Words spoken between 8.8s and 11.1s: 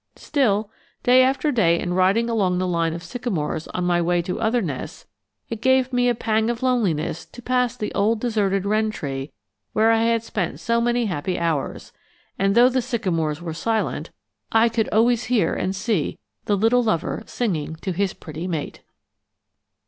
tree where I had spent so many